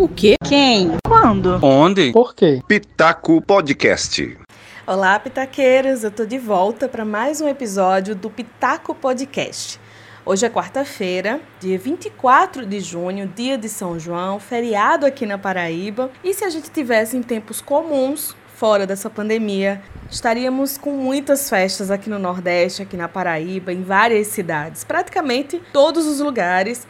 O 0.00 0.08
quê? 0.08 0.36
Quem? 0.48 0.96
Quando? 1.06 1.62
Onde? 1.62 2.10
Por 2.10 2.34
quê? 2.34 2.62
Pitaco 2.66 3.42
Podcast. 3.42 4.34
Olá, 4.86 5.20
pitaqueiros! 5.20 6.02
Eu 6.02 6.10
tô 6.10 6.24
de 6.24 6.38
volta 6.38 6.88
para 6.88 7.04
mais 7.04 7.42
um 7.42 7.46
episódio 7.46 8.14
do 8.14 8.30
Pitaco 8.30 8.94
Podcast. 8.94 9.78
Hoje 10.24 10.46
é 10.46 10.48
quarta-feira, 10.48 11.38
dia 11.60 11.78
24 11.78 12.64
de 12.64 12.80
junho, 12.80 13.26
dia 13.26 13.58
de 13.58 13.68
São 13.68 13.98
João, 13.98 14.40
feriado 14.40 15.04
aqui 15.04 15.26
na 15.26 15.36
Paraíba. 15.36 16.10
E 16.24 16.32
se 16.32 16.46
a 16.46 16.48
gente 16.48 16.70
tivesse 16.70 17.18
em 17.18 17.22
tempos 17.22 17.60
comuns, 17.60 18.34
fora 18.60 18.86
dessa 18.86 19.08
pandemia, 19.08 19.80
estaríamos 20.10 20.76
com 20.76 20.90
muitas 20.90 21.48
festas 21.48 21.90
aqui 21.90 22.10
no 22.10 22.18
Nordeste, 22.18 22.82
aqui 22.82 22.94
na 22.94 23.08
Paraíba, 23.08 23.72
em 23.72 23.82
várias 23.82 24.26
cidades, 24.26 24.84
praticamente 24.84 25.62
todos 25.72 26.06
os 26.06 26.20
lugares. 26.20 26.86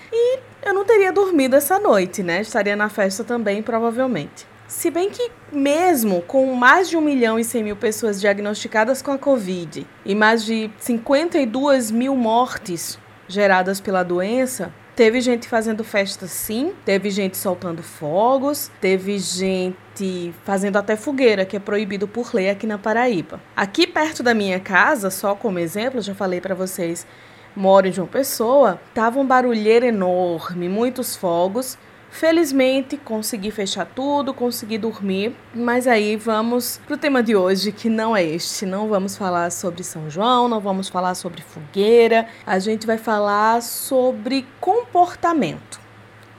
Eu 0.62 0.74
não 0.74 0.84
teria 0.84 1.12
dormido 1.12 1.56
essa 1.56 1.78
noite, 1.78 2.22
né? 2.22 2.40
Estaria 2.42 2.76
na 2.76 2.88
festa 2.88 3.24
também, 3.24 3.62
provavelmente. 3.62 4.46
Se 4.68 4.90
bem 4.90 5.10
que, 5.10 5.30
mesmo 5.50 6.22
com 6.22 6.54
mais 6.54 6.88
de 6.88 6.96
1 6.96 7.00
milhão 7.00 7.38
e 7.38 7.44
100 7.44 7.64
mil 7.64 7.76
pessoas 7.76 8.20
diagnosticadas 8.20 9.02
com 9.02 9.10
a 9.10 9.18
Covid 9.18 9.86
e 10.04 10.14
mais 10.14 10.44
de 10.44 10.70
52 10.78 11.90
mil 11.90 12.14
mortes 12.14 12.98
geradas 13.26 13.80
pela 13.80 14.02
doença, 14.04 14.72
teve 14.94 15.20
gente 15.20 15.48
fazendo 15.48 15.82
festa 15.82 16.26
sim, 16.26 16.72
teve 16.84 17.10
gente 17.10 17.36
soltando 17.36 17.82
fogos, 17.82 18.70
teve 18.80 19.18
gente 19.18 20.32
fazendo 20.44 20.76
até 20.76 20.94
fogueira, 20.94 21.44
que 21.44 21.56
é 21.56 21.60
proibido 21.60 22.06
por 22.06 22.34
lei 22.34 22.50
aqui 22.50 22.66
na 22.66 22.78
Paraíba. 22.78 23.40
Aqui 23.56 23.86
perto 23.86 24.22
da 24.22 24.34
minha 24.34 24.60
casa, 24.60 25.10
só 25.10 25.34
como 25.34 25.58
exemplo, 25.58 26.00
já 26.00 26.14
falei 26.14 26.40
para 26.40 26.54
vocês, 26.54 27.06
moro 27.54 27.86
em 27.86 27.92
João 27.92 28.06
Pessoa, 28.06 28.80
tava 28.94 29.18
um 29.18 29.26
barulheiro 29.26 29.86
enorme, 29.86 30.68
muitos 30.68 31.16
fogos 31.16 31.78
Felizmente 32.10 32.96
consegui 32.96 33.52
fechar 33.52 33.86
tudo, 33.86 34.34
consegui 34.34 34.76
dormir, 34.76 35.34
mas 35.54 35.86
aí 35.86 36.16
vamos 36.16 36.80
pro 36.84 36.96
tema 36.96 37.22
de 37.22 37.36
hoje 37.36 37.70
que 37.70 37.88
não 37.88 38.16
é 38.16 38.22
este. 38.22 38.66
Não 38.66 38.88
vamos 38.88 39.16
falar 39.16 39.50
sobre 39.52 39.84
São 39.84 40.10
João, 40.10 40.48
não 40.48 40.60
vamos 40.60 40.88
falar 40.88 41.14
sobre 41.14 41.40
fogueira, 41.40 42.26
a 42.44 42.58
gente 42.58 42.84
vai 42.84 42.98
falar 42.98 43.62
sobre 43.62 44.44
comportamento, 44.60 45.80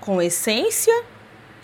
com 0.02 0.22
essência 0.22 1.04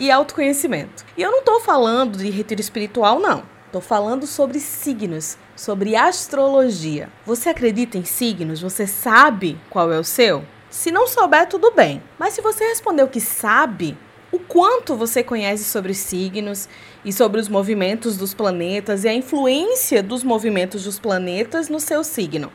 e 0.00 0.10
autoconhecimento. 0.10 1.04
E 1.16 1.22
eu 1.22 1.30
não 1.30 1.44
tô 1.44 1.60
falando 1.60 2.16
de 2.16 2.30
retiro 2.30 2.62
espiritual, 2.62 3.20
não. 3.20 3.57
Tô 3.70 3.82
falando 3.82 4.26
sobre 4.26 4.60
signos, 4.60 5.36
sobre 5.54 5.94
astrologia. 5.94 7.10
Você 7.26 7.50
acredita 7.50 7.98
em 7.98 8.04
signos? 8.04 8.62
Você 8.62 8.86
sabe 8.86 9.60
qual 9.68 9.92
é 9.92 9.98
o 9.98 10.04
seu? 10.04 10.42
Se 10.70 10.90
não 10.90 11.06
souber, 11.06 11.46
tudo 11.46 11.70
bem. 11.72 12.02
Mas 12.18 12.32
se 12.32 12.40
você 12.40 12.64
respondeu 12.64 13.06
que 13.08 13.20
sabe, 13.20 13.94
o 14.32 14.38
quanto 14.38 14.96
você 14.96 15.22
conhece 15.22 15.64
sobre 15.64 15.92
signos 15.92 16.66
e 17.04 17.12
sobre 17.12 17.38
os 17.38 17.48
movimentos 17.48 18.16
dos 18.16 18.32
planetas 18.32 19.04
e 19.04 19.08
a 19.08 19.12
influência 19.12 20.02
dos 20.02 20.24
movimentos 20.24 20.84
dos 20.84 20.98
planetas 20.98 21.68
no 21.68 21.78
seu 21.78 22.02
signo? 22.02 22.50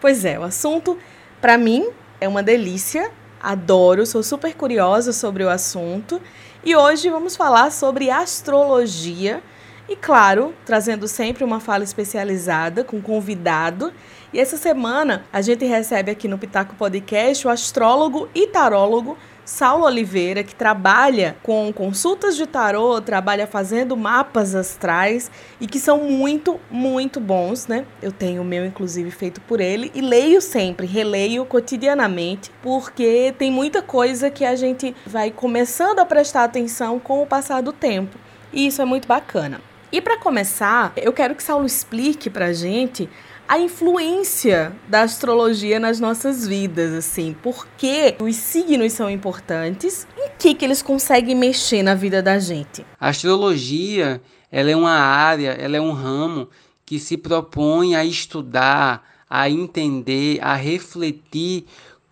Pois 0.00 0.24
é, 0.24 0.38
o 0.38 0.42
assunto, 0.42 0.96
para 1.38 1.58
mim, 1.58 1.86
é 2.18 2.26
uma 2.26 2.42
delícia. 2.42 3.10
Adoro, 3.42 4.06
sou 4.06 4.22
super 4.22 4.54
curiosa 4.54 5.12
sobre 5.12 5.44
o 5.44 5.50
assunto. 5.50 6.18
E 6.64 6.74
hoje 6.74 7.10
vamos 7.10 7.36
falar 7.36 7.70
sobre 7.70 8.10
astrologia. 8.10 9.42
E 9.90 9.96
claro, 9.96 10.54
trazendo 10.64 11.08
sempre 11.08 11.42
uma 11.42 11.58
fala 11.58 11.82
especializada 11.82 12.84
com 12.84 13.02
convidado 13.02 13.92
e 14.32 14.38
essa 14.38 14.56
semana 14.56 15.24
a 15.32 15.42
gente 15.42 15.64
recebe 15.64 16.12
aqui 16.12 16.28
no 16.28 16.38
Pitaco 16.38 16.76
Podcast 16.76 17.44
o 17.44 17.50
astrólogo 17.50 18.28
e 18.32 18.46
tarólogo 18.46 19.18
Saulo 19.44 19.84
Oliveira, 19.84 20.44
que 20.44 20.54
trabalha 20.54 21.36
com 21.42 21.72
consultas 21.72 22.36
de 22.36 22.46
tarô, 22.46 23.00
trabalha 23.00 23.48
fazendo 23.48 23.96
mapas 23.96 24.54
astrais 24.54 25.28
e 25.60 25.66
que 25.66 25.80
são 25.80 26.04
muito, 26.04 26.60
muito 26.70 27.18
bons, 27.18 27.66
né? 27.66 27.84
Eu 28.00 28.12
tenho 28.12 28.42
o 28.42 28.44
meu, 28.44 28.64
inclusive, 28.64 29.10
feito 29.10 29.40
por 29.40 29.60
ele 29.60 29.90
e 29.92 30.00
leio 30.00 30.40
sempre, 30.40 30.86
releio 30.86 31.44
cotidianamente, 31.44 32.52
porque 32.62 33.34
tem 33.36 33.50
muita 33.50 33.82
coisa 33.82 34.30
que 34.30 34.44
a 34.44 34.54
gente 34.54 34.94
vai 35.04 35.32
começando 35.32 35.98
a 35.98 36.06
prestar 36.06 36.44
atenção 36.44 37.00
com 37.00 37.20
o 37.20 37.26
passar 37.26 37.60
do 37.60 37.72
tempo. 37.72 38.16
E 38.52 38.68
isso 38.68 38.80
é 38.80 38.84
muito 38.84 39.08
bacana. 39.08 39.69
E 39.92 40.00
para 40.00 40.16
começar, 40.16 40.92
eu 40.96 41.12
quero 41.12 41.34
que 41.34 41.42
Saulo 41.42 41.66
explique 41.66 42.30
para 42.30 42.46
a 42.46 42.52
gente 42.52 43.08
a 43.48 43.58
influência 43.58 44.72
da 44.88 45.02
astrologia 45.02 45.80
nas 45.80 45.98
nossas 45.98 46.46
vidas, 46.46 46.94
assim, 46.94 47.34
por 47.42 47.66
que 47.76 48.14
os 48.20 48.36
signos 48.36 48.92
são 48.92 49.10
importantes, 49.10 50.06
em 50.16 50.30
que 50.38 50.54
que 50.54 50.64
eles 50.64 50.80
conseguem 50.80 51.34
mexer 51.34 51.82
na 51.82 51.96
vida 51.96 52.22
da 52.22 52.38
gente. 52.38 52.86
A 53.00 53.08
astrologia, 53.08 54.22
ela 54.52 54.70
é 54.70 54.76
uma 54.76 54.92
área, 54.92 55.50
ela 55.50 55.76
é 55.76 55.80
um 55.80 55.90
ramo 55.90 56.48
que 56.86 57.00
se 57.00 57.16
propõe 57.16 57.96
a 57.96 58.04
estudar, 58.04 59.04
a 59.28 59.50
entender, 59.50 60.38
a 60.40 60.54
refletir 60.54 61.64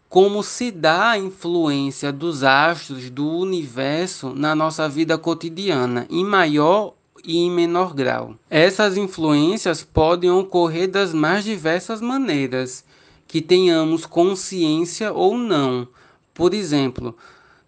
como 0.08 0.42
se 0.42 0.72
dá 0.72 1.10
a 1.10 1.18
influência 1.18 2.10
dos 2.10 2.42
astros 2.42 3.08
do 3.10 3.28
universo 3.28 4.34
na 4.34 4.56
nossa 4.56 4.88
vida 4.88 5.16
cotidiana, 5.16 6.08
em 6.10 6.24
maior 6.24 6.97
e 7.28 7.36
em 7.36 7.50
menor 7.50 7.92
grau. 7.92 8.36
Essas 8.48 8.96
influências 8.96 9.84
podem 9.84 10.30
ocorrer 10.30 10.90
das 10.90 11.12
mais 11.12 11.44
diversas 11.44 12.00
maneiras, 12.00 12.82
que 13.26 13.42
tenhamos 13.42 14.06
consciência 14.06 15.12
ou 15.12 15.36
não. 15.36 15.86
Por 16.32 16.54
exemplo, 16.54 17.14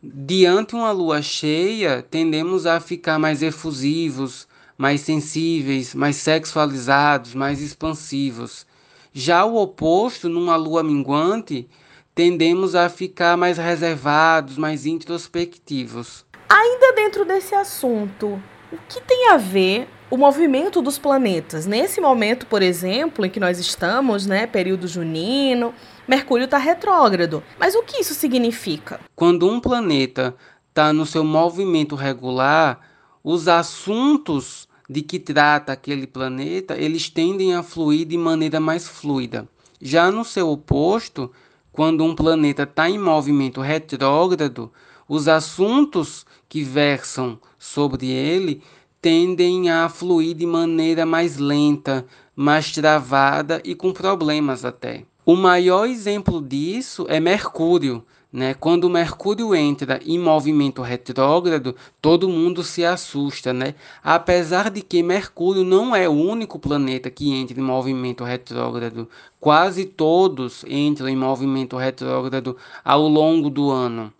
diante 0.03 0.75
uma 0.75 0.91
lua 0.93 1.21
cheia, 1.21 2.01
tendemos 2.01 2.65
a 2.65 2.81
ficar 2.81 3.19
mais 3.19 3.43
efusivos, 3.43 4.49
mais 4.79 5.03
sensíveis, 5.03 5.95
mais 5.95 6.17
sexualizados, 6.17 7.35
mais 7.35 7.61
expansivos. 7.61 8.67
Já 9.13 9.45
o 9.45 9.61
oposto, 9.61 10.27
numa 10.27 10.57
lua 10.57 10.83
minguante, 10.83 11.69
tendemos 12.15 12.75
a 12.75 12.89
ficar 12.89 13.37
mais 13.37 13.59
reservados, 13.59 14.57
mais 14.57 14.87
introspectivos. 14.87 16.25
Ainda 16.49 16.95
dentro 16.95 17.27
desse 17.27 17.55
assunto, 17.55 18.43
o 18.73 18.79
que 18.89 19.01
tem 19.01 19.31
a 19.31 19.37
ver 19.37 19.89
o 20.11 20.17
movimento 20.17 20.81
dos 20.81 20.99
planetas? 20.99 21.67
Nesse 21.67 22.01
momento, 22.01 22.47
por 22.47 22.63
exemplo, 22.63 23.25
em 23.25 23.31
que 23.31 23.41
nós 23.41 23.59
estamos, 23.59 24.27
né, 24.27 24.47
período 24.47 24.87
junino, 24.87 25.75
Mercúrio 26.07 26.45
está 26.45 26.59
retrógrado. 26.59 27.43
Mas 27.59 27.75
o 27.75 27.83
que 27.83 28.01
isso 28.01 28.15
significa? 28.15 29.01
Quando 29.15 29.49
um 29.49 29.61
planeta 29.61 30.35
está 30.69 30.93
no 30.93 31.05
seu 31.05 31.25
movimento 31.25 31.95
regular, 31.95 32.81
os 33.23 33.49
assuntos 33.49 34.69
de 34.89 35.03
que 35.03 35.19
trata 35.19 35.73
aquele 35.73 36.07
planeta, 36.07 36.77
eles 36.77 37.09
tendem 37.09 37.55
a 37.55 37.63
fluir 37.63 38.07
de 38.07 38.17
maneira 38.17 38.59
mais 38.59 38.89
fluida. 38.89 39.49
Já 39.81 40.11
no 40.11 40.25
seu 40.25 40.49
oposto, 40.49 41.31
quando 41.71 42.05
um 42.05 42.15
planeta 42.15 42.65
está 42.65 42.91
em 42.91 42.99
movimento 42.99 43.61
retrógrado, 43.61 44.73
os 45.11 45.27
assuntos 45.27 46.25
que 46.49 46.63
versam 46.63 47.37
sobre 47.59 48.07
ele 48.07 48.63
tendem 49.03 49.69
a 49.69 49.89
fluir 49.89 50.37
de 50.37 50.47
maneira 50.47 51.05
mais 51.05 51.37
lenta, 51.37 52.07
mais 52.37 52.71
travada 52.71 53.61
e 53.65 53.75
com 53.75 53.93
problemas 53.93 54.65
até. 54.65 55.03
O 55.27 55.35
maior 55.35 55.89
exemplo 55.89 56.41
disso 56.41 57.07
é 57.09 57.19
Mercúrio. 57.19 58.05
Né? 58.33 58.55
Quando 58.55 58.89
Mercúrio 58.89 59.53
entra 59.53 59.99
em 60.07 60.17
movimento 60.17 60.81
retrógrado, 60.81 61.75
todo 62.01 62.29
mundo 62.29 62.63
se 62.63 62.85
assusta, 62.85 63.53
né? 63.53 63.75
Apesar 64.05 64.71
de 64.71 64.81
que 64.81 65.03
Mercúrio 65.03 65.65
não 65.65 65.97
é 65.97 66.09
o 66.09 66.13
único 66.13 66.57
planeta 66.57 67.11
que 67.11 67.33
entra 67.33 67.59
em 67.59 67.65
movimento 67.65 68.23
retrógrado, 68.23 69.09
quase 69.41 69.85
todos 69.85 70.65
entram 70.69 71.09
em 71.09 71.17
movimento 71.17 71.77
retrógrado 71.77 72.57
ao 72.85 73.09
longo 73.09 73.51
do 73.51 73.69
ano. 73.73 74.13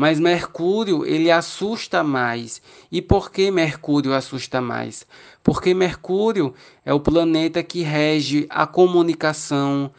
Mas 0.00 0.20
Mercúrio, 0.20 1.04
ele 1.04 1.28
assusta 1.28 2.04
mais. 2.04 2.62
E 2.88 3.02
por 3.02 3.32
que 3.32 3.50
Mercúrio 3.50 4.14
assusta 4.14 4.60
mais? 4.60 5.04
Porque 5.42 5.74
Mercúrio 5.74 6.54
é 6.84 6.94
o 6.94 7.00
planeta 7.00 7.64
que 7.64 7.82
rege 7.82 8.46
a 8.48 8.64
comunicação, 8.64 9.90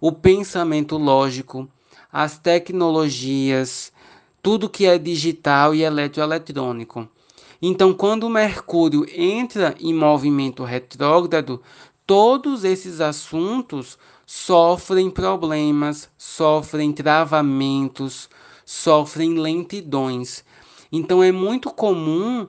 o 0.00 0.12
pensamento 0.12 0.96
lógico, 0.96 1.68
as 2.12 2.38
tecnologias, 2.38 3.92
tudo 4.40 4.70
que 4.70 4.86
é 4.86 4.96
digital 4.96 5.74
e 5.74 5.82
eletroeletrônico. 5.82 7.08
Então, 7.60 7.92
quando 7.92 8.30
Mercúrio 8.30 9.04
entra 9.12 9.74
em 9.80 9.92
movimento 9.92 10.62
retrógrado, 10.62 11.60
todos 12.06 12.62
esses 12.62 13.00
assuntos 13.00 13.98
sofrem 14.24 15.10
problemas, 15.10 16.08
sofrem 16.16 16.92
travamentos, 16.92 18.30
sofrem 18.70 19.34
lentidões. 19.34 20.44
Então 20.92 21.22
é 21.22 21.32
muito 21.32 21.70
comum, 21.70 22.46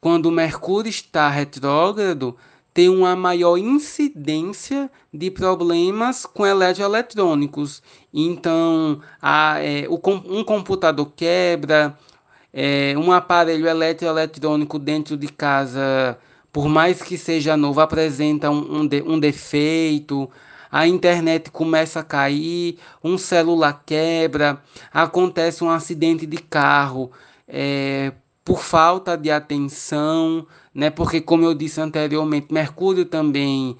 quando 0.00 0.26
o 0.26 0.32
Mercúrio 0.32 0.88
está 0.88 1.28
retrógrado, 1.28 2.36
ter 2.72 2.88
uma 2.88 3.16
maior 3.16 3.56
incidência 3.56 4.90
de 5.12 5.30
problemas 5.30 6.26
com 6.26 6.46
eletroeletrônicos. 6.46 7.82
Então, 8.12 9.00
a, 9.20 9.58
é, 9.58 9.86
o, 9.88 10.00
um 10.36 10.44
computador 10.44 11.10
quebra, 11.16 11.96
É, 12.56 12.94
um 12.96 13.10
aparelho 13.10 13.66
eletroeletrônico 13.66 14.78
dentro 14.78 15.16
de 15.16 15.26
casa, 15.26 16.16
por 16.52 16.68
mais 16.68 17.02
que 17.02 17.18
seja 17.18 17.56
novo, 17.56 17.80
apresenta 17.80 18.48
um, 18.48 18.78
um, 18.78 18.86
de, 18.86 19.02
um 19.02 19.18
defeito, 19.18 20.30
a 20.74 20.88
internet 20.88 21.52
começa 21.52 22.00
a 22.00 22.02
cair, 22.02 22.78
um 23.02 23.16
celular 23.16 23.84
quebra, 23.86 24.60
acontece 24.92 25.62
um 25.62 25.70
acidente 25.70 26.26
de 26.26 26.36
carro 26.36 27.12
é, 27.46 28.10
por 28.44 28.58
falta 28.58 29.16
de 29.16 29.30
atenção, 29.30 30.44
né? 30.74 30.90
Porque 30.90 31.20
como 31.20 31.44
eu 31.44 31.54
disse 31.54 31.80
anteriormente, 31.80 32.52
Mercúrio 32.52 33.04
também 33.04 33.76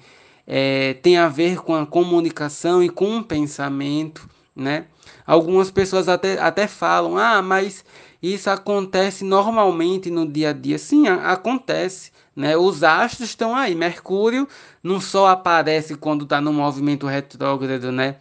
é, 0.47 0.93
tem 0.93 1.17
a 1.17 1.27
ver 1.27 1.57
com 1.57 1.75
a 1.75 1.85
comunicação 1.85 2.81
e 2.81 2.87
com 2.87 3.17
o 3.17 3.23
pensamento, 3.25 4.29
né? 4.55 4.85
Algumas 5.25 5.69
pessoas 5.69 6.07
até, 6.07 6.39
até 6.39 6.67
falam, 6.67 7.17
ah, 7.17 7.41
mas 7.41 7.83
isso 8.21 8.49
acontece 8.49 9.23
normalmente 9.23 10.09
no 10.09 10.27
dia 10.27 10.49
a 10.49 10.53
dia. 10.53 10.77
Sim, 10.77 11.07
acontece. 11.07 12.11
Né? 12.35 12.55
Os 12.55 12.83
astros 12.83 13.29
estão 13.29 13.55
aí. 13.55 13.75
Mercúrio 13.75 14.47
não 14.81 14.99
só 14.99 15.27
aparece 15.27 15.95
quando 15.95 16.23
está 16.23 16.39
no 16.39 16.53
movimento 16.53 17.05
retrógrado, 17.05 17.91
né? 17.91 18.17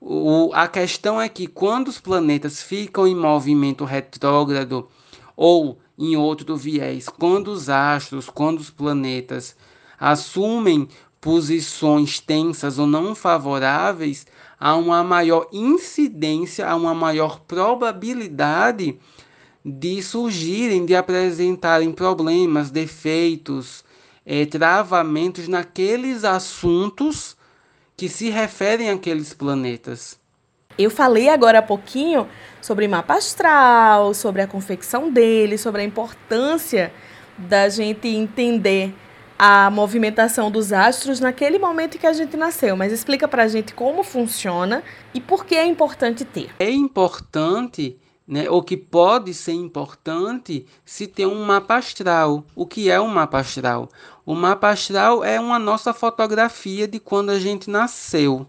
O, 0.00 0.50
a 0.52 0.68
questão 0.68 1.20
é 1.20 1.28
que 1.28 1.46
quando 1.46 1.88
os 1.88 1.98
planetas 1.98 2.62
ficam 2.62 3.06
em 3.06 3.14
movimento 3.14 3.84
retrógrado 3.84 4.86
ou 5.34 5.78
em 5.98 6.14
outro 6.16 6.56
viés, 6.56 7.08
quando 7.08 7.48
os 7.48 7.70
astros, 7.70 8.28
quando 8.28 8.58
os 8.58 8.68
planetas 8.68 9.56
assumem 9.98 10.88
posições 11.24 12.20
tensas 12.20 12.78
ou 12.78 12.86
não 12.86 13.14
favoráveis, 13.14 14.26
há 14.60 14.76
uma 14.76 15.02
maior 15.02 15.48
incidência, 15.50 16.68
há 16.68 16.76
uma 16.76 16.94
maior 16.94 17.40
probabilidade 17.40 18.98
de 19.64 20.02
surgirem, 20.02 20.84
de 20.84 20.94
apresentarem 20.94 21.90
problemas, 21.92 22.70
defeitos, 22.70 23.82
é, 24.26 24.44
travamentos 24.44 25.48
naqueles 25.48 26.24
assuntos 26.24 27.38
que 27.96 28.06
se 28.06 28.28
referem 28.28 28.90
àqueles 28.90 29.32
planetas. 29.32 30.20
Eu 30.76 30.90
falei 30.90 31.30
agora 31.30 31.60
há 31.60 31.62
pouquinho 31.62 32.28
sobre 32.60 32.86
mapa 32.86 33.14
astral, 33.14 34.12
sobre 34.12 34.42
a 34.42 34.46
confecção 34.46 35.10
dele, 35.10 35.56
sobre 35.56 35.80
a 35.80 35.84
importância 35.86 36.92
da 37.38 37.66
gente 37.70 38.08
entender 38.08 38.94
a 39.38 39.70
movimentação 39.70 40.50
dos 40.50 40.72
astros 40.72 41.20
naquele 41.20 41.58
momento 41.58 41.98
que 41.98 42.06
a 42.06 42.12
gente 42.12 42.36
nasceu. 42.36 42.76
Mas 42.76 42.92
explica 42.92 43.26
pra 43.26 43.48
gente 43.48 43.74
como 43.74 44.02
funciona 44.02 44.82
e 45.12 45.20
por 45.20 45.44
que 45.44 45.54
é 45.54 45.66
importante 45.66 46.24
ter. 46.24 46.50
É 46.58 46.70
importante 46.70 47.98
né, 48.26 48.48
ou 48.48 48.62
que 48.62 48.76
pode 48.76 49.34
ser 49.34 49.52
importante 49.52 50.66
se 50.84 51.06
tem 51.06 51.26
um 51.26 51.44
mapa 51.44 51.76
astral. 51.76 52.44
O 52.54 52.66
que 52.66 52.90
é 52.90 53.00
um 53.00 53.08
mapa 53.08 53.38
astral? 53.38 53.88
O 54.24 54.34
mapa 54.34 54.70
astral 54.70 55.22
é 55.22 55.38
uma 55.38 55.58
nossa 55.58 55.92
fotografia 55.92 56.88
de 56.88 56.98
quando 56.98 57.30
a 57.30 57.38
gente 57.38 57.68
nasceu, 57.70 58.46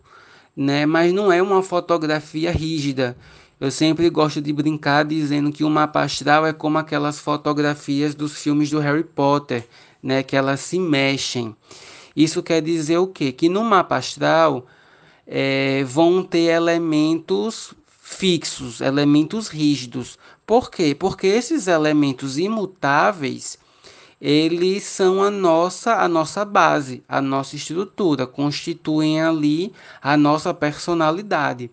né, 0.55 0.85
mas 0.85 1.11
não 1.11 1.31
é 1.31 1.41
uma 1.41 1.61
fotografia 1.61 2.51
rígida. 2.51 3.17
Eu 3.59 3.71
sempre 3.71 4.09
gosto 4.09 4.41
de 4.41 4.51
brincar 4.51 5.05
dizendo 5.05 5.51
que 5.51 5.63
o 5.63 5.69
mapa 5.69 6.01
astral 6.01 6.45
é 6.45 6.51
como 6.51 6.77
aquelas 6.77 7.19
fotografias 7.19 8.13
dos 8.13 8.37
filmes 8.37 8.69
do 8.69 8.79
Harry 8.79 9.03
Potter, 9.03 9.65
né, 10.05 10.21
que 10.21 10.35
elas 10.35 10.59
se 10.59 10.79
mexem. 10.79 11.55
Isso 12.15 12.43
quer 12.43 12.61
dizer 12.61 12.99
o 12.99 13.07
quê? 13.07 13.31
Que 13.31 13.49
no 13.49 13.63
mapa 13.63 13.97
astral 13.97 14.67
é, 15.25 15.83
vão 15.83 16.23
ter 16.23 16.51
elementos 16.51 17.73
fixos, 17.99 18.81
elementos 18.81 19.47
rígidos. 19.47 20.19
Por 20.45 20.69
quê? 20.69 20.95
Porque 20.97 21.25
esses 21.25 21.65
elementos 21.65 22.37
imutáveis, 22.37 23.57
eles 24.21 24.83
são 24.83 25.23
a 25.23 25.31
nossa 25.31 25.95
a 25.95 26.07
nossa 26.07 26.45
base, 26.45 27.03
a 27.09 27.19
nossa 27.19 27.55
estrutura, 27.55 28.27
constituem 28.27 29.21
ali 29.21 29.73
a 30.01 30.15
nossa 30.15 30.53
personalidade. 30.53 31.71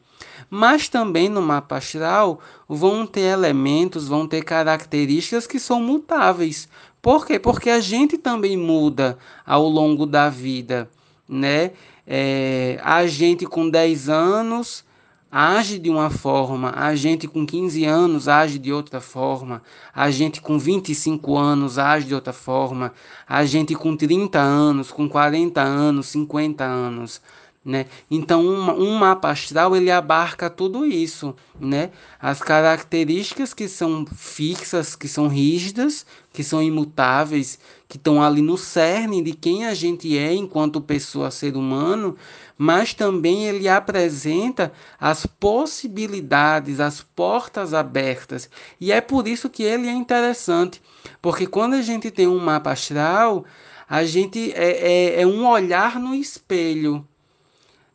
Mas 0.48 0.88
também 0.88 1.28
no 1.28 1.42
mapa 1.42 1.76
astral 1.76 2.40
vão 2.68 3.06
ter 3.06 3.22
elementos, 3.22 4.08
vão 4.08 4.26
ter 4.26 4.42
características 4.42 5.46
que 5.46 5.58
são 5.58 5.80
mutáveis. 5.80 6.68
Por 7.02 7.26
quê? 7.26 7.36
Porque 7.36 7.68
a 7.68 7.80
gente 7.80 8.16
também 8.16 8.56
muda 8.56 9.18
ao 9.44 9.68
longo 9.68 10.06
da 10.06 10.30
vida, 10.30 10.88
né? 11.28 11.72
É, 12.06 12.78
a 12.80 13.04
gente 13.08 13.44
com 13.44 13.68
10 13.68 14.08
anos 14.08 14.84
age 15.28 15.80
de 15.80 15.90
uma 15.90 16.10
forma, 16.10 16.72
a 16.76 16.94
gente 16.94 17.26
com 17.26 17.44
15 17.44 17.84
anos 17.84 18.28
age 18.28 18.56
de 18.58 18.72
outra 18.72 19.00
forma, 19.00 19.62
a 19.92 20.12
gente 20.12 20.40
com 20.40 20.58
25 20.58 21.36
anos 21.36 21.76
age 21.76 22.06
de 22.06 22.14
outra 22.14 22.32
forma, 22.32 22.92
a 23.26 23.44
gente 23.44 23.74
com 23.74 23.96
30 23.96 24.38
anos, 24.38 24.92
com 24.92 25.08
40 25.08 25.60
anos, 25.60 26.06
50 26.06 26.62
anos. 26.62 27.20
Né? 27.64 27.86
Então, 28.10 28.44
um, 28.44 28.88
um 28.88 28.94
mapa 28.96 29.30
astral 29.30 29.76
ele 29.76 29.88
abarca 29.88 30.50
tudo 30.50 30.84
isso, 30.84 31.32
né? 31.60 31.92
As 32.20 32.40
características 32.40 33.54
que 33.54 33.68
são 33.68 34.04
fixas, 34.04 34.96
que 34.96 35.06
são 35.06 35.28
rígidas, 35.28 36.04
que 36.32 36.42
são 36.42 36.60
imutáveis, 36.60 37.60
que 37.88 37.98
estão 37.98 38.20
ali 38.20 38.42
no 38.42 38.58
cerne 38.58 39.22
de 39.22 39.32
quem 39.32 39.64
a 39.64 39.74
gente 39.74 40.18
é 40.18 40.34
enquanto 40.34 40.80
pessoa, 40.80 41.30
ser 41.30 41.56
humano, 41.56 42.16
mas 42.58 42.94
também 42.94 43.44
ele 43.44 43.68
apresenta 43.68 44.72
as 44.98 45.24
possibilidades, 45.24 46.80
as 46.80 47.00
portas 47.00 47.72
abertas. 47.72 48.50
E 48.80 48.90
é 48.90 49.00
por 49.00 49.28
isso 49.28 49.48
que 49.48 49.62
ele 49.62 49.86
é 49.86 49.92
interessante, 49.92 50.82
porque 51.20 51.46
quando 51.46 51.74
a 51.74 51.82
gente 51.82 52.10
tem 52.10 52.26
um 52.26 52.40
mapa 52.40 52.72
astral, 52.72 53.44
a 53.88 54.04
gente 54.04 54.52
é, 54.52 55.18
é, 55.18 55.22
é 55.22 55.26
um 55.26 55.46
olhar 55.46 56.00
no 56.00 56.12
espelho 56.12 57.06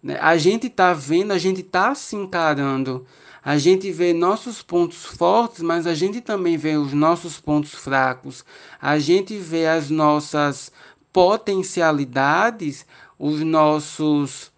né? 0.02 0.18
A 0.22 0.38
gente 0.38 0.68
está 0.68 0.94
vendo, 0.94 1.32
a 1.32 1.38
gente 1.38 1.62
está 1.62 1.94
se 1.96 2.16
encarando. 2.16 3.06
A 3.44 3.58
gente 3.58 3.92
vê 3.92 4.14
nossos 4.14 4.62
pontos 4.62 5.06
fortes, 5.06 5.62
mas 5.62 5.88
a 5.88 5.94
gente 5.94 6.20
também 6.20 6.58
vê 6.58 6.76
os 6.76 6.94
nossos 6.94 7.40
pontos 7.40 7.74
fracos. 7.74 8.44
A 8.82 9.00
gente 9.00 9.38
vê 9.38 9.68
as 9.68 9.90
nossas 9.90 10.72
potencialidades, 11.14 12.86
os 13.18 13.42
nossos 13.42 14.52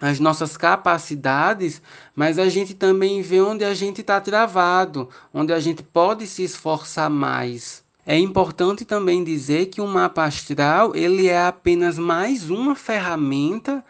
as 0.00 0.18
nossas 0.18 0.56
capacidades, 0.56 1.80
mas 2.14 2.38
a 2.38 2.48
gente 2.48 2.74
também 2.74 3.22
vê 3.22 3.40
onde 3.40 3.64
a 3.64 3.72
gente 3.72 4.00
está 4.00 4.20
travado, 4.20 5.08
onde 5.32 5.52
a 5.52 5.60
gente 5.60 5.82
pode 5.82 6.26
se 6.26 6.42
esforçar 6.42 7.08
mais. 7.08 7.82
É 8.04 8.18
importante 8.18 8.84
também 8.84 9.24
dizer 9.24 9.66
que 9.66 9.80
o 9.80 9.86
mapa 9.86 10.24
astral 10.24 10.94
ele 10.94 11.28
é 11.28 11.46
apenas 11.46 11.98
mais 11.98 12.50
uma 12.50 12.74
ferramenta 12.74 13.82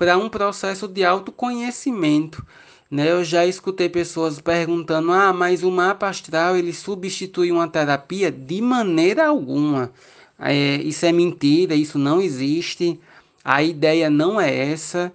para 0.00 0.16
um 0.16 0.30
processo 0.30 0.88
de 0.88 1.04
autoconhecimento. 1.04 2.42
Né? 2.90 3.12
Eu 3.12 3.22
já 3.22 3.44
escutei 3.44 3.86
pessoas 3.86 4.40
perguntando: 4.40 5.12
ah, 5.12 5.30
mas 5.30 5.62
o 5.62 5.70
mapa 5.70 6.08
astral 6.08 6.56
ele 6.56 6.72
substitui 6.72 7.52
uma 7.52 7.68
terapia? 7.68 8.32
De 8.32 8.62
maneira 8.62 9.26
alguma. 9.26 9.92
É, 10.38 10.76
isso 10.76 11.04
é 11.04 11.12
mentira, 11.12 11.74
isso 11.74 11.98
não 11.98 12.18
existe. 12.18 12.98
A 13.44 13.62
ideia 13.62 14.08
não 14.08 14.40
é 14.40 14.70
essa. 14.72 15.12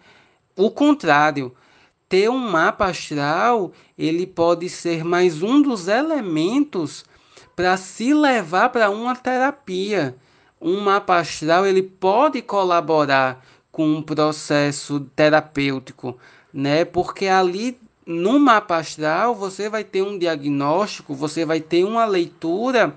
O 0.56 0.70
contrário, 0.70 1.52
ter 2.08 2.30
um 2.30 2.38
mapa 2.38 2.86
astral 2.86 3.74
ele 3.98 4.28
pode 4.28 4.70
ser 4.70 5.04
mais 5.04 5.42
um 5.42 5.64
dos 5.64 5.88
elementos 5.88 7.04
para 7.56 7.76
se 7.76 8.14
levar 8.14 8.70
para 8.70 8.92
uma 8.92 9.16
terapia. 9.16 10.16
Um 10.62 10.80
mapa 10.80 11.18
astral 11.18 11.66
ele 11.66 11.82
pode 11.82 12.40
colaborar 12.44 13.44
com 13.76 13.86
um 13.96 14.02
processo 14.02 15.02
terapêutico, 15.18 16.18
né? 16.54 16.86
Porque 16.86 17.28
ali 17.28 17.78
no 18.06 18.40
mapa 18.40 18.78
astral 18.78 19.36
você 19.36 19.68
vai 19.68 19.84
ter 19.84 20.02
um 20.02 20.18
diagnóstico, 20.18 21.14
você 21.14 21.44
vai 21.44 21.60
ter 21.60 21.84
uma 21.84 22.06
leitura 22.06 22.96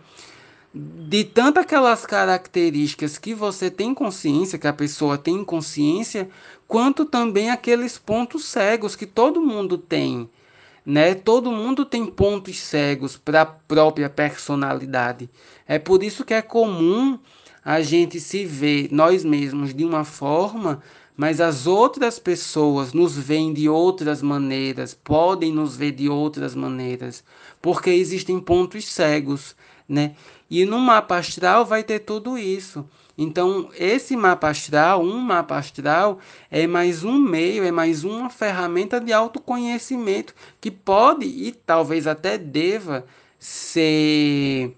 de 0.73 1.25
tanto 1.25 1.59
aquelas 1.59 2.07
características 2.07 3.19
que 3.19 3.35
você 3.35 3.69
tem 3.73 3.93
consciência, 3.93 4.57
que 4.57 4.69
a 4.69 4.73
pessoa 4.73 5.19
tem 5.19 5.43
consciência, 5.43 6.31
quanto 6.69 7.05
também 7.05 7.51
aqueles 7.51 7.99
pontos 7.99 8.45
cegos 8.45 8.95
que 8.95 9.05
todo 9.05 9.43
mundo 9.43 9.79
tem, 9.79 10.31
né? 10.87 11.13
Todo 11.13 11.51
mundo 11.51 11.85
tem 11.85 12.07
pontos 12.07 12.57
cegos 12.57 13.17
para 13.17 13.41
a 13.41 13.47
própria 13.47 14.09
personalidade. 14.09 15.29
É 15.67 15.77
por 15.77 16.05
isso 16.05 16.25
que 16.25 16.35
é 16.35 16.41
comum 16.41 17.19
a 17.69 17.83
gente 17.83 18.19
se 18.19 18.47
vê 18.47 18.89
nós 18.91 19.23
mesmos 19.23 19.75
de 19.75 19.85
uma 19.85 20.03
forma, 20.03 20.83
mas 21.15 21.39
as 21.39 21.67
outras 21.67 22.19
pessoas 22.19 22.95
nos 22.95 23.15
veem 23.15 23.53
de 23.53 23.69
outras 23.69 24.23
maneiras, 24.23 24.95
podem 24.95 25.53
nos 25.53 25.77
ver 25.77 25.93
de 25.93 26.09
outras 26.09 26.55
maneiras, 26.55 27.23
porque 27.61 27.91
existem 27.91 28.41
pontos 28.41 28.87
cegos, 28.87 29.55
né? 29.87 30.15
E 30.49 30.65
no 30.65 30.79
mapa 30.79 31.19
astral 31.19 31.67
vai 31.67 31.85
ter 31.85 31.99
tudo 31.99 32.39
isso. 32.39 32.89
Então, 33.19 33.69
esse 33.79 34.17
mapa 34.17 34.49
astral, 34.49 35.03
um 35.03 35.19
mapa 35.19 35.59
astral, 35.59 36.21
é 36.51 36.67
mais 36.67 37.05
um 37.05 37.19
meio, 37.19 37.65
é 37.65 37.71
mais 37.71 38.03
uma 38.03 38.31
ferramenta 38.31 38.99
de 38.99 39.13
autoconhecimento 39.13 40.35
que 40.59 40.71
pode 40.71 41.27
e 41.27 41.53
talvez 41.53 42.07
até 42.07 42.39
deva 42.39 43.05
ser 43.39 44.75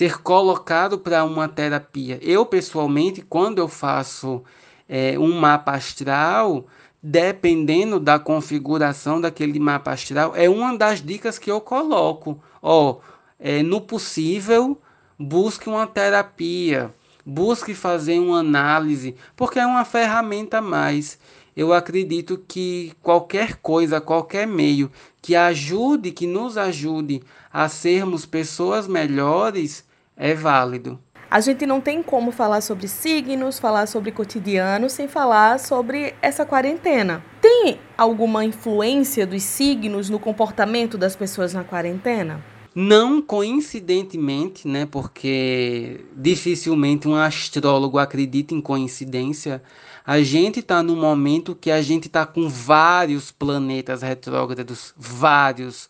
ser 0.00 0.22
colocado 0.22 0.98
para 0.98 1.22
uma 1.24 1.46
terapia. 1.46 2.18
Eu 2.22 2.46
pessoalmente, 2.46 3.20
quando 3.20 3.58
eu 3.58 3.68
faço 3.68 4.42
é, 4.88 5.18
um 5.18 5.38
mapa 5.38 5.72
astral, 5.72 6.66
dependendo 7.02 8.00
da 8.00 8.18
configuração 8.18 9.20
daquele 9.20 9.60
mapa 9.60 9.92
astral, 9.92 10.32
é 10.34 10.48
uma 10.48 10.74
das 10.74 11.02
dicas 11.02 11.38
que 11.38 11.50
eu 11.50 11.60
coloco. 11.60 12.42
Ó, 12.62 12.96
é, 13.38 13.62
no 13.62 13.78
possível, 13.78 14.80
busque 15.18 15.68
uma 15.68 15.86
terapia, 15.86 16.94
busque 17.22 17.74
fazer 17.74 18.18
uma 18.18 18.38
análise, 18.38 19.14
porque 19.36 19.58
é 19.58 19.66
uma 19.66 19.84
ferramenta 19.84 20.58
a 20.58 20.62
mais. 20.62 21.18
Eu 21.54 21.74
acredito 21.74 22.42
que 22.48 22.94
qualquer 23.02 23.56
coisa, 23.56 24.00
qualquer 24.00 24.46
meio 24.46 24.90
que 25.20 25.36
ajude, 25.36 26.10
que 26.10 26.26
nos 26.26 26.56
ajude 26.56 27.22
a 27.52 27.68
sermos 27.68 28.24
pessoas 28.24 28.88
melhores, 28.88 29.89
é 30.20 30.34
válido. 30.34 31.00
A 31.30 31.40
gente 31.40 31.64
não 31.64 31.80
tem 31.80 32.02
como 32.02 32.30
falar 32.30 32.60
sobre 32.60 32.86
signos, 32.88 33.58
falar 33.58 33.86
sobre 33.86 34.12
cotidiano, 34.12 34.90
sem 34.90 35.08
falar 35.08 35.58
sobre 35.58 36.14
essa 36.20 36.44
quarentena. 36.44 37.24
Tem 37.40 37.78
alguma 37.96 38.44
influência 38.44 39.26
dos 39.26 39.42
signos 39.42 40.10
no 40.10 40.18
comportamento 40.18 40.98
das 40.98 41.16
pessoas 41.16 41.54
na 41.54 41.64
quarentena? 41.64 42.44
Não 42.74 43.22
coincidentemente, 43.22 44.68
né? 44.68 44.86
Porque 44.86 46.04
dificilmente 46.16 47.08
um 47.08 47.14
astrólogo 47.14 47.98
acredita 47.98 48.52
em 48.52 48.60
coincidência. 48.60 49.62
A 50.04 50.20
gente 50.22 50.60
está 50.60 50.82
num 50.82 50.96
momento 50.96 51.54
que 51.54 51.70
a 51.70 51.80
gente 51.80 52.08
está 52.08 52.26
com 52.26 52.48
vários 52.48 53.30
planetas 53.30 54.02
retrógrados, 54.02 54.92
vários. 54.96 55.88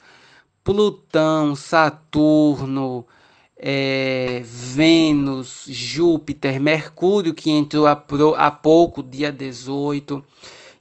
Plutão, 0.62 1.56
Saturno, 1.56 3.06
é, 3.62 4.40
Vênus, 4.42 5.64
Júpiter, 5.68 6.58
Mercúrio, 6.58 7.34
que 7.34 7.50
entrou 7.50 7.86
há, 7.86 8.02
há 8.38 8.50
pouco, 8.50 9.02
dia 9.02 9.30
18, 9.30 10.24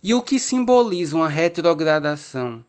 e 0.01 0.13
o 0.13 0.21
que 0.21 0.39
simboliza 0.39 1.17
uma 1.17 1.27
retrogradação. 1.27 2.63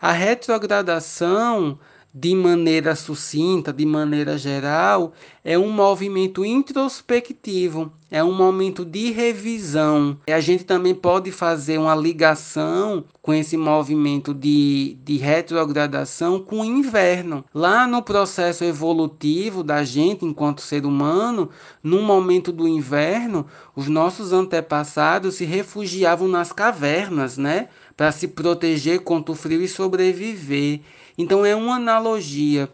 A 0.00 0.12
retrogradação 0.12 1.78
de 2.14 2.34
maneira 2.34 2.94
sucinta, 2.94 3.72
de 3.72 3.84
maneira 3.84 4.38
geral, 4.38 5.12
é 5.44 5.58
um 5.58 5.70
movimento 5.70 6.44
introspectivo, 6.44 7.92
é 8.10 8.22
um 8.22 8.32
momento 8.32 8.84
de 8.84 9.10
revisão. 9.10 10.18
E 10.26 10.32
a 10.32 10.40
gente 10.40 10.64
também 10.64 10.94
pode 10.94 11.32
fazer 11.32 11.78
uma 11.78 11.94
ligação 11.94 13.04
com 13.20 13.34
esse 13.34 13.56
movimento 13.56 14.32
de, 14.32 14.96
de 15.02 15.16
retrogradação 15.16 16.38
com 16.38 16.60
o 16.60 16.64
inverno. 16.64 17.44
Lá 17.52 17.86
no 17.86 18.02
processo 18.02 18.64
evolutivo 18.64 19.62
da 19.62 19.82
gente 19.82 20.24
enquanto 20.24 20.62
ser 20.62 20.86
humano, 20.86 21.50
no 21.82 22.00
momento 22.02 22.52
do 22.52 22.68
inverno, 22.68 23.46
os 23.74 23.88
nossos 23.88 24.32
antepassados 24.32 25.34
se 25.34 25.44
refugiavam 25.44 26.28
nas 26.28 26.52
cavernas, 26.52 27.36
né? 27.36 27.68
Para 27.96 28.12
se 28.12 28.28
proteger 28.28 29.00
contra 29.00 29.32
o 29.32 29.36
frio 29.36 29.62
e 29.62 29.68
sobreviver. 29.68 30.80
Então 31.18 31.44
é 31.44 31.56
uma 31.56 31.76
analogia. 31.76 32.68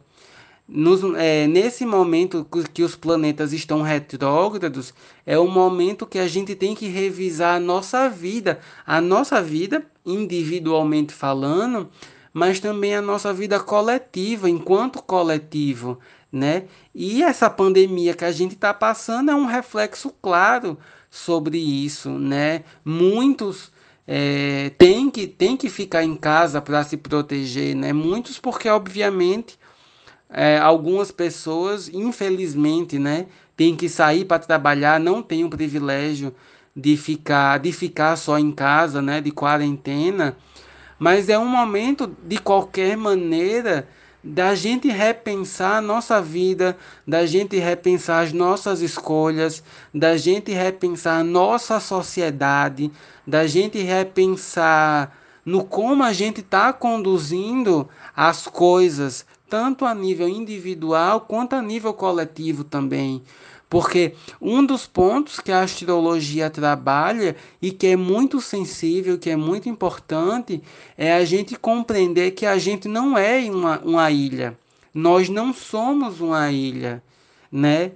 Nos, 0.68 1.02
é, 1.16 1.46
nesse 1.46 1.84
momento 1.84 2.46
que 2.72 2.82
os 2.82 2.94
planetas 2.94 3.52
estão 3.52 3.82
retrógrados, 3.82 4.94
é 5.26 5.38
o 5.38 5.48
momento 5.48 6.06
que 6.06 6.18
a 6.18 6.28
gente 6.28 6.54
tem 6.54 6.74
que 6.74 6.86
revisar 6.88 7.56
a 7.56 7.60
nossa 7.60 8.08
vida, 8.08 8.60
a 8.86 9.00
nossa 9.00 9.42
vida 9.42 9.84
individualmente 10.06 11.12
falando, 11.12 11.90
mas 12.32 12.60
também 12.60 12.94
a 12.94 13.02
nossa 13.02 13.32
vida 13.32 13.60
coletiva, 13.60 14.48
enquanto 14.48 15.02
coletivo, 15.02 15.98
né? 16.30 16.64
E 16.94 17.22
essa 17.22 17.50
pandemia 17.50 18.14
que 18.14 18.24
a 18.24 18.32
gente 18.32 18.54
está 18.54 18.72
passando 18.72 19.30
é 19.30 19.34
um 19.34 19.44
reflexo 19.44 20.10
claro 20.22 20.78
sobre 21.10 21.58
isso, 21.58 22.08
né? 22.10 22.64
Muitos 22.84 23.70
é, 24.06 24.70
tem, 24.78 25.10
que, 25.10 25.26
tem 25.26 25.56
que 25.56 25.68
ficar 25.68 26.02
em 26.02 26.16
casa 26.16 26.60
para 26.60 26.82
se 26.84 26.96
proteger, 26.96 27.76
né? 27.76 27.92
Muitos 27.92 28.38
porque, 28.38 28.68
obviamente, 28.68 29.58
é, 30.32 30.58
algumas 30.58 31.10
pessoas, 31.10 31.88
infelizmente, 31.88 32.98
né, 32.98 33.26
tem 33.56 33.76
que 33.76 33.88
sair 33.88 34.24
para 34.24 34.38
trabalhar, 34.38 34.98
não 34.98 35.22
tem 35.22 35.44
o 35.44 35.50
privilégio 35.50 36.34
de 36.74 36.96
ficar, 36.96 37.58
de 37.58 37.70
ficar 37.70 38.16
só 38.16 38.38
em 38.38 38.50
casa, 38.50 39.02
né, 39.02 39.20
de 39.20 39.30
quarentena. 39.30 40.36
Mas 40.98 41.28
é 41.28 41.38
um 41.38 41.46
momento, 41.46 42.16
de 42.24 42.38
qualquer 42.38 42.96
maneira, 42.96 43.86
da 44.24 44.54
gente 44.54 44.88
repensar 44.88 45.78
a 45.78 45.80
nossa 45.80 46.22
vida, 46.22 46.76
da 47.06 47.26
gente 47.26 47.58
repensar 47.58 48.20
as 48.20 48.32
nossas 48.32 48.80
escolhas, 48.80 49.62
da 49.92 50.16
gente 50.16 50.52
repensar 50.52 51.20
a 51.20 51.24
nossa 51.24 51.80
sociedade, 51.80 52.90
da 53.26 53.46
gente 53.46 53.78
repensar 53.78 55.12
no 55.44 55.64
como 55.64 56.04
a 56.04 56.12
gente 56.12 56.40
está 56.40 56.72
conduzindo 56.72 57.88
as 58.14 58.46
coisas, 58.46 59.26
tanto 59.52 59.84
a 59.84 59.94
nível 59.94 60.26
individual 60.26 61.20
quanto 61.20 61.52
a 61.52 61.60
nível 61.60 61.92
coletivo 61.92 62.64
também. 62.64 63.22
Porque 63.68 64.14
um 64.40 64.64
dos 64.64 64.86
pontos 64.86 65.40
que 65.40 65.52
a 65.52 65.60
astrologia 65.60 66.48
trabalha 66.48 67.36
e 67.60 67.70
que 67.70 67.88
é 67.88 67.94
muito 67.94 68.40
sensível, 68.40 69.18
que 69.18 69.28
é 69.28 69.36
muito 69.36 69.68
importante, 69.68 70.62
é 70.96 71.12
a 71.12 71.22
gente 71.26 71.54
compreender 71.54 72.30
que 72.30 72.46
a 72.46 72.56
gente 72.56 72.88
não 72.88 73.18
é 73.18 73.40
uma, 73.40 73.78
uma 73.80 74.10
ilha. 74.10 74.56
Nós 74.94 75.28
não 75.28 75.52
somos 75.52 76.18
uma 76.22 76.50
ilha, 76.50 77.02
né? 77.50 77.92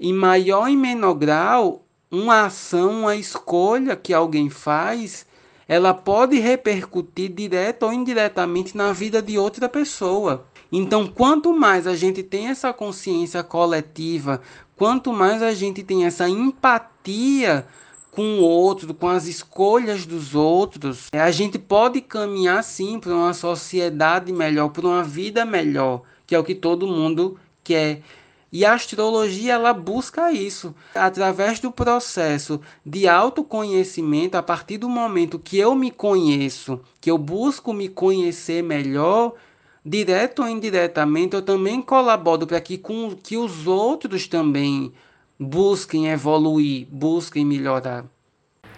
Em 0.00 0.12
maior 0.12 0.68
e 0.68 0.76
menor 0.76 1.14
grau, 1.14 1.84
uma 2.10 2.46
ação, 2.46 3.02
uma 3.02 3.14
escolha 3.14 3.94
que 3.94 4.12
alguém 4.12 4.50
faz, 4.50 5.24
ela 5.68 5.94
pode 5.94 6.36
repercutir 6.40 7.32
direta 7.32 7.86
ou 7.86 7.92
indiretamente 7.92 8.76
na 8.76 8.92
vida 8.92 9.22
de 9.22 9.38
outra 9.38 9.68
pessoa. 9.68 10.44
Então, 10.70 11.06
quanto 11.06 11.52
mais 11.52 11.86
a 11.86 11.94
gente 11.94 12.22
tem 12.22 12.48
essa 12.48 12.72
consciência 12.72 13.42
coletiva, 13.42 14.40
quanto 14.76 15.12
mais 15.12 15.42
a 15.42 15.54
gente 15.54 15.82
tem 15.82 16.04
essa 16.04 16.28
empatia 16.28 17.66
com 18.10 18.38
o 18.38 18.42
outro, 18.42 18.94
com 18.94 19.08
as 19.08 19.26
escolhas 19.26 20.06
dos 20.06 20.34
outros, 20.34 21.08
a 21.12 21.30
gente 21.30 21.58
pode 21.58 22.00
caminhar 22.00 22.64
sim 22.64 22.98
para 22.98 23.14
uma 23.14 23.34
sociedade 23.34 24.32
melhor, 24.32 24.70
para 24.70 24.86
uma 24.86 25.04
vida 25.04 25.44
melhor, 25.44 26.00
que 26.26 26.34
é 26.34 26.38
o 26.38 26.44
que 26.44 26.54
todo 26.54 26.86
mundo 26.86 27.38
quer. 27.62 28.00
E 28.50 28.64
a 28.64 28.72
astrologia 28.72 29.52
ela 29.52 29.74
busca 29.74 30.32
isso 30.32 30.74
através 30.94 31.60
do 31.60 31.70
processo 31.70 32.58
de 32.84 33.06
autoconhecimento, 33.06 34.36
a 34.38 34.42
partir 34.42 34.78
do 34.78 34.88
momento 34.88 35.38
que 35.38 35.58
eu 35.58 35.74
me 35.74 35.90
conheço, 35.90 36.80
que 37.00 37.10
eu 37.10 37.18
busco 37.18 37.74
me 37.74 37.86
conhecer 37.86 38.62
melhor, 38.62 39.34
direto 39.86 40.42
ou 40.42 40.48
indiretamente, 40.48 41.36
eu 41.36 41.42
também 41.42 41.80
colaboro 41.80 42.44
para 42.44 42.60
que, 42.60 42.76
com, 42.76 43.14
que 43.14 43.36
os 43.36 43.68
outros 43.68 44.26
também 44.26 44.92
busquem 45.38 46.08
evoluir, 46.08 46.88
busquem 46.90 47.46
melhorar. 47.46 48.04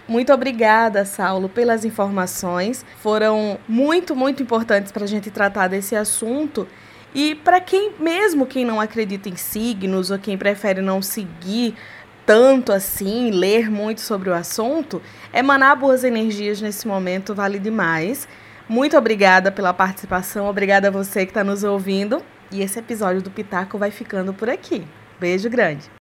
Muito 0.07 0.33
obrigada, 0.33 1.07
Saulo, 1.07 1.49
pelas 1.49 1.85
informações. 1.85 2.85
Foram 3.01 3.59
muito, 3.67 4.15
muito 4.15 4.43
importantes 4.43 4.93
para 4.93 5.05
a 5.05 5.09
gente 5.09 5.31
tratar 5.31 5.69
desse 5.69 5.97
assunto 5.97 6.69
e 7.15 7.35
para 7.35 7.59
quem, 7.59 7.93
mesmo 7.99 8.45
quem 8.45 8.65
não 8.65 8.79
acredita 8.79 9.31
em 9.31 9.37
signos 9.37 10.11
ou 10.11 10.19
quem 10.19 10.37
prefere 10.37 10.83
não 10.83 11.01
seguir 11.01 11.75
tanto 12.27 12.71
assim, 12.71 13.31
ler 13.31 13.71
muito 13.71 14.03
sobre 14.03 14.29
o 14.29 14.35
assunto, 14.35 15.01
emanar 15.33 15.75
boas 15.75 16.05
energias 16.05 16.61
nesse 16.61 16.87
momento 16.87 17.35
vale 17.35 17.59
demais. 17.59 18.29
Muito 18.69 18.99
obrigada 18.99 19.51
pela 19.51 19.73
participação, 19.73 20.47
obrigada 20.47 20.89
a 20.89 20.91
você 20.91 21.25
que 21.25 21.31
está 21.31 21.43
nos 21.43 21.65
ouvindo. 21.65 22.23
E 22.53 22.61
esse 22.61 22.79
episódio 22.79 23.23
do 23.23 23.31
Pitaco 23.31 23.79
vai 23.79 23.91
ficando 23.91 24.35
por 24.35 24.51
aqui. 24.51 24.87
Beijo 25.19 25.49
grande. 25.49 25.91